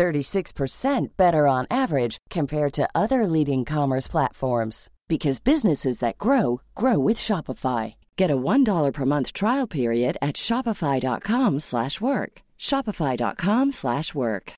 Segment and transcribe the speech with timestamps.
[0.00, 6.98] 36% better on average compared to other leading commerce platforms because businesses that grow grow
[6.98, 7.96] with Shopify.
[8.16, 12.32] Get a $1 per month trial period at shopify.com/work.
[12.58, 14.52] shopify.com/work.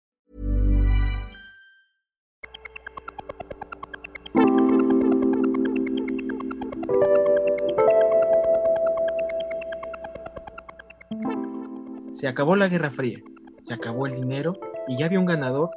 [12.14, 13.18] Se acabó la Guerra Fría,
[13.58, 15.70] se acabó el dinero y ya había un ganador.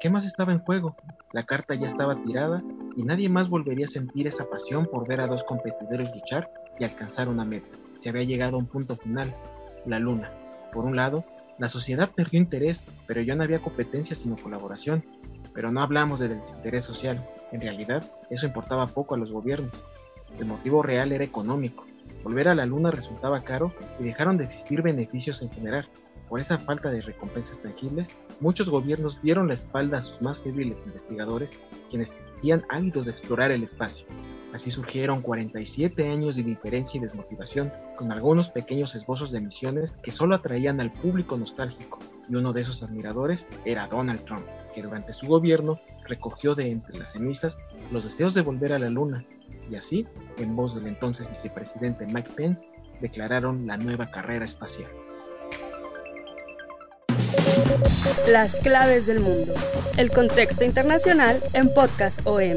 [0.00, 0.96] ¿Qué más estaba en juego?
[1.32, 2.62] La carta ya estaba tirada
[2.96, 6.84] y nadie más volvería a sentir esa pasión por ver a dos competidores luchar y
[6.84, 7.76] alcanzar una meta.
[7.98, 9.34] Se había llegado a un punto final,
[9.86, 10.30] la luna.
[10.72, 11.24] Por un lado,
[11.58, 15.04] la sociedad perdió interés, pero ya no había competencia sino colaboración.
[15.52, 17.28] Pero no hablamos de desinterés social.
[17.50, 19.72] En realidad, eso importaba poco a los gobiernos.
[20.38, 21.84] El motivo real era económico.
[22.22, 25.88] Volver a la luna resultaba caro y dejaron de existir beneficios en general.
[26.28, 28.08] Por esa falta de recompensas tangibles,
[28.40, 31.50] muchos gobiernos dieron la espalda a sus más febriles investigadores,
[31.88, 34.06] quienes sentían ávidos de explorar el espacio.
[34.52, 40.10] Así surgieron 47 años de indiferencia y desmotivación, con algunos pequeños esbozos de misiones que
[40.10, 45.12] solo atraían al público nostálgico, y uno de esos admiradores era Donald Trump, que durante
[45.12, 47.58] su gobierno recogió de entre las cenizas
[47.90, 49.24] los deseos de volver a la Luna,
[49.70, 50.06] y así,
[50.38, 52.66] en voz del entonces vicepresidente Mike Pence,
[53.00, 54.90] declararon la nueva carrera espacial.
[58.30, 59.54] Las claves del mundo.
[59.96, 62.56] El contexto internacional en Podcast OM.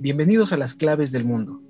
[0.00, 1.60] Bienvenidos a las claves del mundo.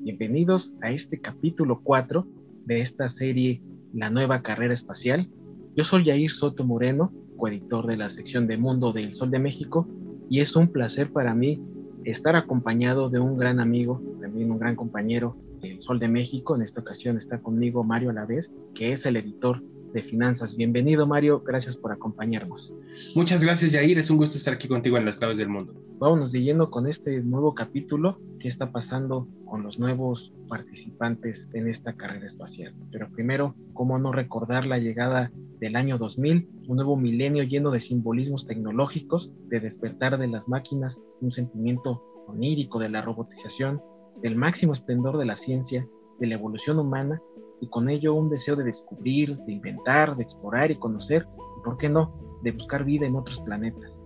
[0.00, 2.26] Bienvenidos a este capítulo 4
[2.66, 3.62] de esta serie
[3.92, 5.30] La nueva carrera espacial.
[5.76, 9.86] Yo soy Yair Soto Moreno, coeditor de la sección de Mundo del Sol de México,
[10.28, 11.62] y es un placer para mí
[12.04, 16.54] estar acompañado de un gran amigo, también un gran compañero del Sol de México.
[16.54, 19.62] En esta ocasión está conmigo Mario Alavés, que es el editor
[19.94, 20.56] de finanzas.
[20.56, 22.74] Bienvenido Mario, gracias por acompañarnos.
[23.14, 25.72] Muchas gracias Yair, es un gusto estar aquí contigo en las claves del mundo.
[25.98, 31.94] Vámonos de con este nuevo capítulo, qué está pasando con los nuevos participantes en esta
[31.94, 32.74] carrera espacial.
[32.90, 37.80] Pero primero, ¿cómo no recordar la llegada del año 2000, un nuevo milenio lleno de
[37.80, 43.80] simbolismos tecnológicos, de despertar de las máquinas, un sentimiento onírico de la robotización,
[44.20, 45.88] del máximo esplendor de la ciencia,
[46.18, 47.22] de la evolución humana
[47.64, 51.26] y con ello un deseo de descubrir, de inventar, de explorar y conocer,
[51.58, 54.02] y por qué no, de buscar vida en otros planetas.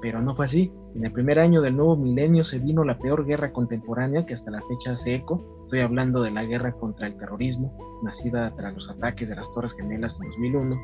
[0.00, 0.72] Pero no fue así.
[0.94, 4.52] En el primer año del nuevo milenio se vino la peor guerra contemporánea que hasta
[4.52, 5.64] la fecha hace eco.
[5.64, 9.74] Estoy hablando de la guerra contra el terrorismo, nacida tras los ataques de las Torres
[9.74, 10.76] Gemelas en 2001,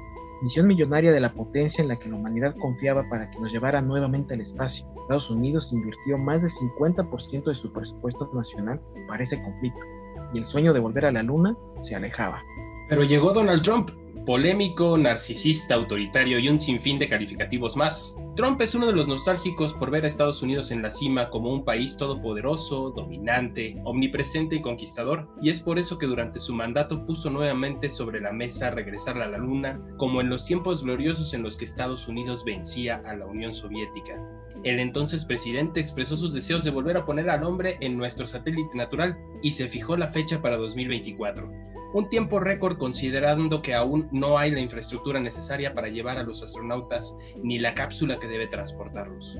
[0.43, 3.81] misión millonaria de la potencia en la que la humanidad confiaba para que nos llevara
[3.81, 4.84] nuevamente al espacio.
[5.03, 9.87] Estados Unidos invirtió más del 50% de su presupuesto nacional para ese conflicto
[10.33, 12.43] y el sueño de volver a la luna se alejaba.
[12.89, 13.91] Pero llegó Donald Trump,
[14.27, 18.17] polémico, narcisista, autoritario y un sinfín de calificativos más.
[18.37, 21.51] Trump es uno de los nostálgicos por ver a Estados Unidos en la cima como
[21.53, 27.05] un país todopoderoso, dominante, omnipresente y conquistador, y es por eso que durante su mandato
[27.05, 31.43] puso nuevamente sobre la mesa regresar a la luna, como en los tiempos gloriosos en
[31.43, 34.17] los que Estados Unidos vencía a la Unión Soviética.
[34.65, 38.77] El entonces presidente expresó sus deseos de volver a poner al hombre en nuestro satélite
[38.77, 41.50] natural y se fijó la fecha para 2024.
[41.95, 46.43] Un tiempo récord considerando que aún no hay la infraestructura necesaria para llevar a los
[46.43, 49.37] astronautas ni la cápsula que debe transportarlos.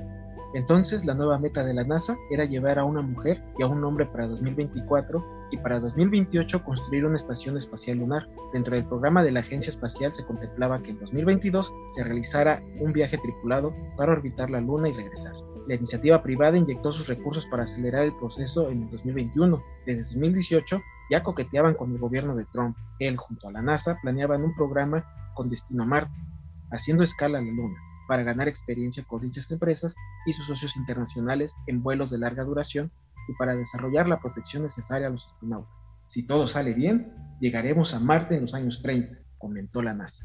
[0.53, 3.83] Entonces la nueva meta de la NASA era llevar a una mujer y a un
[3.83, 8.27] hombre para 2024 y para 2028 construir una estación espacial lunar.
[8.53, 12.93] Dentro del programa de la Agencia Espacial se contemplaba que en 2022 se realizara un
[12.93, 15.33] viaje tripulado para orbitar la Luna y regresar.
[15.67, 19.63] La iniciativa privada inyectó sus recursos para acelerar el proceso en el 2021.
[19.85, 22.75] Desde 2018 ya coqueteaban con el gobierno de Trump.
[22.99, 26.19] Él, junto a la NASA, planeaban un programa con destino a Marte,
[26.71, 27.79] haciendo escala a la Luna,
[28.13, 29.95] para ganar experiencia con dichas empresas
[30.27, 32.91] y sus socios internacionales en vuelos de larga duración
[33.27, 35.73] y para desarrollar la protección necesaria a los astronautas.
[36.09, 40.23] Si todo sale bien, llegaremos a Marte en los años 30, comentó la NASA.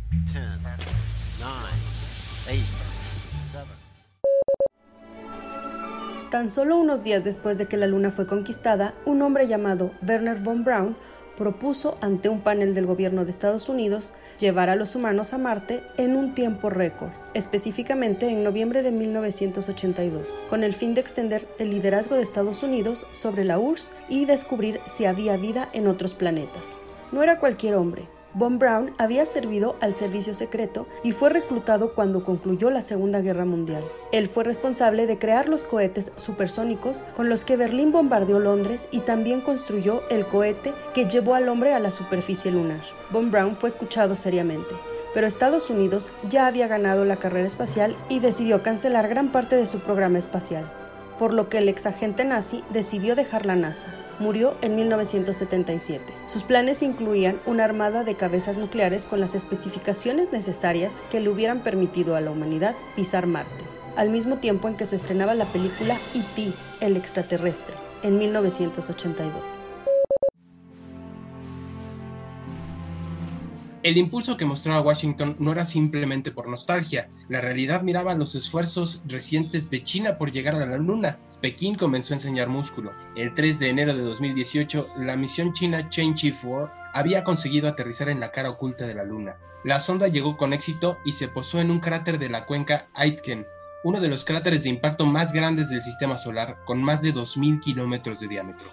[6.30, 10.38] Tan solo unos días después de que la Luna fue conquistada, un hombre llamado Werner
[10.42, 10.94] von Braun
[11.38, 15.82] propuso ante un panel del gobierno de Estados Unidos llevar a los humanos a Marte
[15.96, 21.70] en un tiempo récord, específicamente en noviembre de 1982, con el fin de extender el
[21.70, 26.76] liderazgo de Estados Unidos sobre la URSS y descubrir si había vida en otros planetas.
[27.12, 32.24] No era cualquier hombre, Von Braun había servido al servicio secreto y fue reclutado cuando
[32.24, 33.82] concluyó la Segunda Guerra Mundial.
[34.12, 39.00] Él fue responsable de crear los cohetes supersónicos con los que Berlín bombardeó Londres y
[39.00, 42.82] también construyó el cohete que llevó al hombre a la superficie lunar.
[43.10, 44.74] Von Braun fue escuchado seriamente
[45.14, 49.66] pero Estados Unidos ya había ganado la carrera espacial y decidió cancelar gran parte de
[49.66, 50.70] su programa espacial
[51.18, 53.88] por lo que el exagente nazi decidió dejar la NASA.
[54.18, 56.04] Murió en 1977.
[56.26, 61.60] Sus planes incluían una armada de cabezas nucleares con las especificaciones necesarias que le hubieran
[61.60, 63.64] permitido a la humanidad pisar Marte,
[63.96, 69.60] al mismo tiempo en que se estrenaba la película E.T., el extraterrestre, en 1982.
[73.84, 77.10] El impulso que mostraba Washington no era simplemente por nostalgia.
[77.28, 81.20] La realidad miraba los esfuerzos recientes de China por llegar a la Luna.
[81.40, 82.92] Pekín comenzó a enseñar músculo.
[83.14, 88.18] El 3 de enero de 2018, la misión china Chang'e 4 había conseguido aterrizar en
[88.18, 89.36] la cara oculta de la Luna.
[89.62, 93.46] La sonda llegó con éxito y se posó en un cráter de la cuenca Aitken,
[93.84, 97.60] uno de los cráteres de impacto más grandes del sistema solar, con más de 2.000
[97.60, 98.68] kilómetros de diámetro.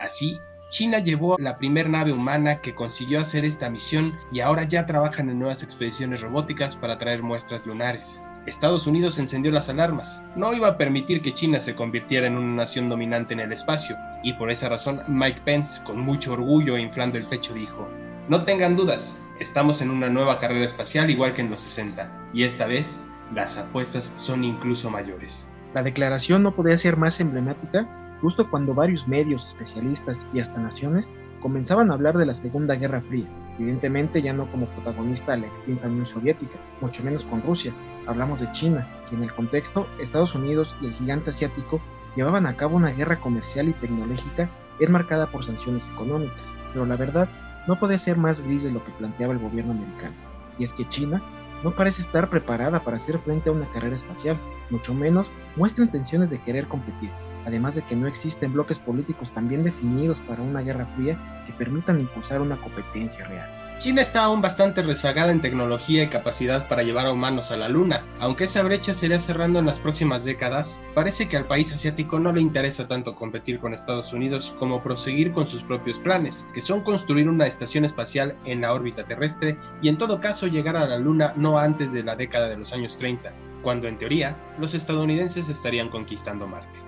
[0.00, 0.38] Así,
[0.70, 5.30] China llevó la primera nave humana que consiguió hacer esta misión y ahora ya trabajan
[5.30, 8.22] en nuevas expediciones robóticas para traer muestras lunares.
[8.44, 10.22] Estados Unidos encendió las alarmas.
[10.36, 13.96] No iba a permitir que China se convirtiera en una nación dominante en el espacio,
[14.22, 17.88] y por esa razón Mike Pence, con mucho orgullo e inflando el pecho, dijo,
[18.28, 22.42] No tengan dudas, estamos en una nueva carrera espacial igual que en los 60, y
[22.42, 23.02] esta vez
[23.34, 25.46] las apuestas son incluso mayores.
[25.72, 27.88] La declaración no podía ser más emblemática
[28.20, 31.10] justo cuando varios medios, especialistas y hasta naciones
[31.40, 33.26] comenzaban a hablar de la Segunda Guerra Fría,
[33.58, 37.72] evidentemente ya no como protagonista de la extinta Unión Soviética, mucho menos con Rusia,
[38.06, 41.80] hablamos de China, y en el contexto Estados Unidos y el gigante asiático
[42.16, 44.50] llevaban a cabo una guerra comercial y tecnológica
[44.80, 47.28] enmarcada por sanciones económicas, pero la verdad
[47.66, 50.14] no puede ser más gris de lo que planteaba el gobierno americano,
[50.58, 51.22] y es que China
[51.62, 54.38] no parece estar preparada para hacer frente a una carrera espacial,
[54.70, 57.10] mucho menos muestra intenciones de querer competir
[57.46, 61.52] además de que no existen bloques políticos tan bien definidos para una guerra fría que
[61.52, 63.58] permitan impulsar una competencia real.
[63.78, 67.68] China está aún bastante rezagada en tecnología y capacidad para llevar a humanos a la
[67.68, 68.04] Luna.
[68.18, 72.18] Aunque esa brecha se irá cerrando en las próximas décadas, parece que al país asiático
[72.18, 76.60] no le interesa tanto competir con Estados Unidos como proseguir con sus propios planes, que
[76.60, 80.88] son construir una estación espacial en la órbita terrestre y en todo caso llegar a
[80.88, 83.32] la Luna no antes de la década de los años 30,
[83.62, 86.87] cuando en teoría los estadounidenses estarían conquistando Marte.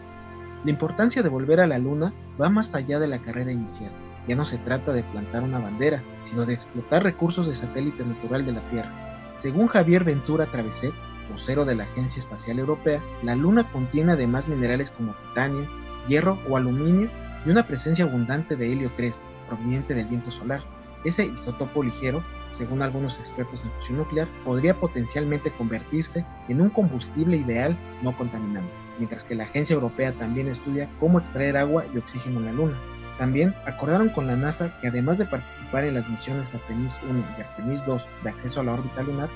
[0.63, 3.91] La importancia de volver a la Luna va más allá de la carrera inicial.
[4.29, 8.45] Ya no se trata de plantar una bandera, sino de explotar recursos de satélite natural
[8.45, 9.33] de la Tierra.
[9.35, 10.93] Según Javier Ventura Traveset,
[11.33, 15.67] vocero de la Agencia Espacial Europea, la Luna contiene además minerales como titanio,
[16.09, 17.09] hierro o aluminio
[17.47, 20.63] y una presencia abundante de helio 3, proveniente del viento solar.
[21.05, 22.23] Ese isótopo ligero,
[22.53, 28.80] según algunos expertos en fusión nuclear, podría potencialmente convertirse en un combustible ideal no contaminante
[29.01, 32.79] mientras que la Agencia Europea también estudia cómo extraer agua y oxígeno en la Luna.
[33.19, 37.41] También acordaron con la NASA que además de participar en las misiones Artemis 1 y
[37.41, 39.31] Artemis 2 de acceso a la órbita lunar,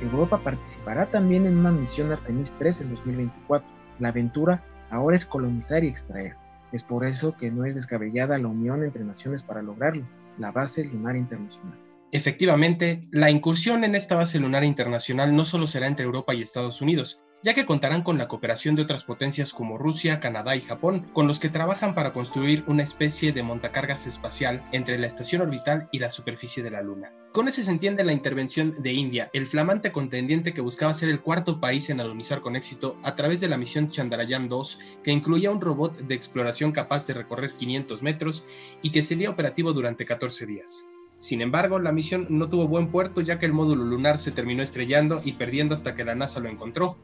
[0.00, 3.70] Europa participará también en una misión Artemis 3 en 2024.
[3.98, 6.36] La aventura ahora es colonizar y extraer.
[6.72, 10.06] Es por eso que no es descabellada la unión entre naciones para lograrlo,
[10.38, 11.78] la base lunar internacional.
[12.12, 16.80] Efectivamente, la incursión en esta base lunar internacional no solo será entre Europa y Estados
[16.80, 21.08] Unidos, ya que contarán con la cooperación de otras potencias como Rusia, Canadá y Japón,
[21.12, 25.88] con los que trabajan para construir una especie de montacargas espacial entre la estación orbital
[25.92, 27.12] y la superficie de la Luna.
[27.32, 31.20] Con ese se entiende la intervención de India, el flamante contendiente que buscaba ser el
[31.20, 35.50] cuarto país en alunizar con éxito a través de la misión Chandrayaan 2, que incluía
[35.50, 38.44] un robot de exploración capaz de recorrer 500 metros
[38.82, 40.86] y que sería operativo durante 14 días.
[41.20, 44.62] Sin embargo, la misión no tuvo buen puerto ya que el módulo lunar se terminó
[44.62, 46.96] estrellando y perdiendo hasta que la NASA lo encontró.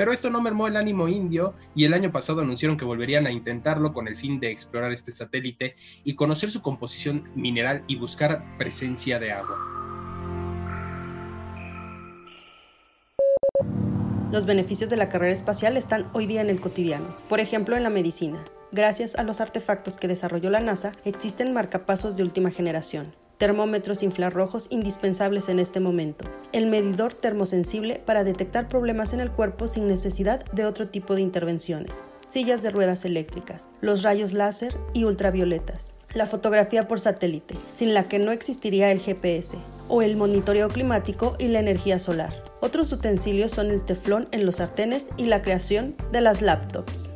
[0.00, 3.32] Pero esto no mermó el ánimo indio y el año pasado anunciaron que volverían a
[3.32, 8.42] intentarlo con el fin de explorar este satélite y conocer su composición mineral y buscar
[8.56, 9.58] presencia de agua.
[14.32, 17.82] Los beneficios de la carrera espacial están hoy día en el cotidiano, por ejemplo en
[17.82, 18.42] la medicina.
[18.72, 24.66] Gracias a los artefactos que desarrolló la NASA, existen marcapasos de última generación, termómetros infrarrojos
[24.68, 30.44] indispensables en este momento, el medidor termosensible para detectar problemas en el cuerpo sin necesidad
[30.52, 36.26] de otro tipo de intervenciones, sillas de ruedas eléctricas, los rayos láser y ultravioletas, la
[36.26, 39.56] fotografía por satélite, sin la que no existiría el GPS,
[39.88, 42.44] o el monitoreo climático y la energía solar.
[42.60, 47.14] Otros utensilios son el teflón en los sartenes y la creación de las laptops.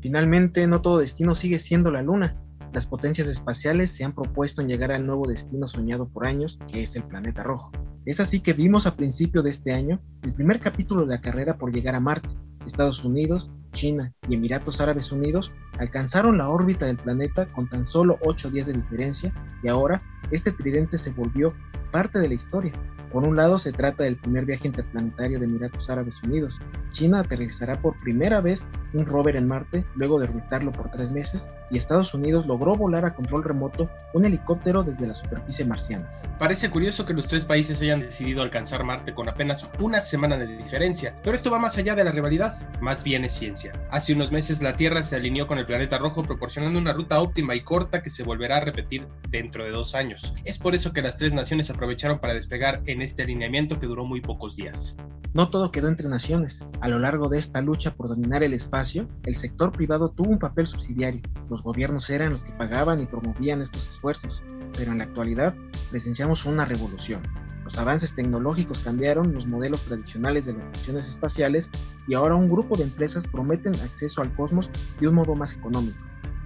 [0.00, 2.36] Finalmente, no todo destino sigue siendo la Luna.
[2.72, 6.94] Las potencias espaciales se han propuesto llegar al nuevo destino soñado por años, que es
[6.94, 7.72] el planeta rojo.
[8.04, 11.58] Es así que vimos a principio de este año el primer capítulo de la carrera
[11.58, 12.28] por llegar a Marte.
[12.64, 18.18] Estados Unidos, China y Emiratos Árabes Unidos alcanzaron la órbita del planeta con tan solo
[18.22, 21.54] 8 días de diferencia y ahora este tridente se volvió
[21.90, 22.72] parte de la historia.
[23.12, 26.60] Por un lado, se trata del primer viaje interplanetario de Emiratos Árabes Unidos.
[26.92, 31.48] China aterrizará por primera vez un rover en Marte luego de orbitarlo por tres meses
[31.70, 36.08] y Estados Unidos logró volar a control remoto un helicóptero desde la superficie marciana.
[36.40, 40.46] Parece curioso que los tres países hayan decidido alcanzar Marte con apenas una semana de
[40.56, 43.74] diferencia, pero esto va más allá de la rivalidad, más bien es ciencia.
[43.90, 47.54] Hace unos meses la Tierra se alineó con el planeta rojo proporcionando una ruta óptima
[47.54, 50.34] y corta que se volverá a repetir dentro de dos años.
[50.46, 54.06] Es por eso que las tres naciones aprovecharon para despegar en este alineamiento que duró
[54.06, 54.96] muy pocos días.
[55.34, 56.64] No todo quedó entre naciones.
[56.80, 60.38] A lo largo de esta lucha por dominar el espacio, el sector privado tuvo un
[60.38, 61.20] papel subsidiario.
[61.50, 64.42] Los gobiernos eran los que pagaban y promovían estos esfuerzos
[64.76, 65.54] pero en la actualidad
[65.90, 67.20] presenciamos una revolución.
[67.64, 71.70] Los avances tecnológicos cambiaron los modelos tradicionales de las misiones espaciales
[72.06, 74.70] y ahora un grupo de empresas prometen acceso al cosmos
[75.00, 75.98] de un modo más económico.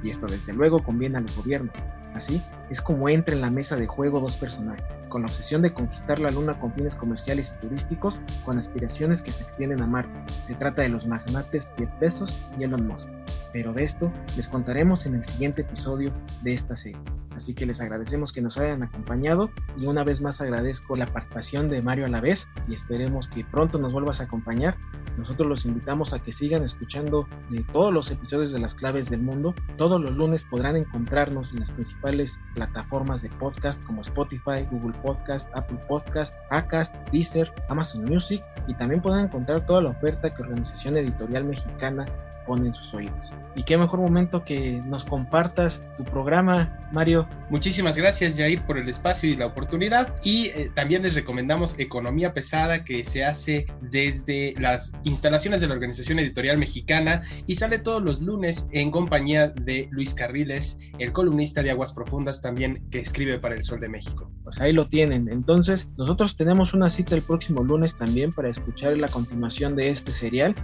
[0.03, 1.75] Y esto desde luego conviene a los gobiernos.
[2.15, 5.75] Así es como entra en la mesa de juego dos personajes, con la obsesión de
[5.75, 10.13] conquistar la Luna con fines comerciales y turísticos, con aspiraciones que se extienden a Marte.
[10.47, 13.09] Se trata de los magnates Jeff Bezos y Elon Musk.
[13.55, 17.01] Pero de esto les contaremos en el siguiente episodio de esta serie.
[17.37, 21.69] Así que les agradecemos que nos hayan acompañado y una vez más agradezco la participación
[21.69, 24.77] de Mario a la vez y esperemos que pronto nos vuelvas a acompañar.
[25.17, 29.23] Nosotros los invitamos a que sigan escuchando de todos los episodios de las claves del
[29.23, 29.55] mundo.
[29.77, 35.49] Todos los lunes podrán encontrarnos en las principales plataformas de podcast como Spotify, Google Podcast,
[35.55, 40.97] Apple Podcast, Acast, Deezer, Amazon Music y también podrán encontrar toda la oferta que Organización
[40.97, 42.05] Editorial Mexicana
[42.47, 43.33] ponen sus oídos.
[43.57, 47.29] Y qué mejor momento que nos compartas tu programa, Mario.
[47.51, 50.15] Muchísimas gracias, Jair, por el espacio y la oportunidad.
[50.25, 55.75] Y eh, también les recomendamos Economía Pesada, que se hace desde las instalaciones de la
[55.75, 61.63] Organización Editorial Mexicana y sale todos los lunes en compañía de Luis Carriles, el columnista
[61.63, 64.31] de Aguas Profundas también que escribe para El Sol de México.
[64.43, 65.29] Pues ahí lo tienen.
[65.29, 70.13] Entonces, nosotros tenemos una cita el próximo lunes también para escuchar la continuación de este
[70.13, 70.55] serial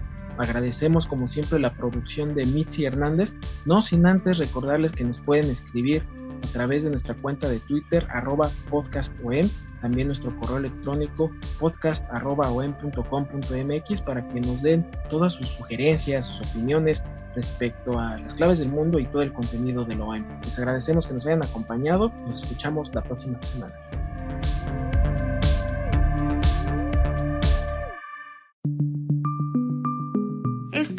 [0.41, 3.35] Agradecemos como siempre la producción de Mitzi Hernández,
[3.67, 6.03] no sin antes recordarles que nos pueden escribir
[6.43, 9.47] a través de nuestra cuenta de Twitter arroba podcastom,
[9.83, 17.05] también nuestro correo electrónico podcast.om.com.mx para que nos den todas sus sugerencias, sus opiniones
[17.35, 20.25] respecto a las claves del mundo y todo el contenido de la OEM.
[20.43, 23.75] Les agradecemos que nos hayan acompañado, nos escuchamos la próxima semana.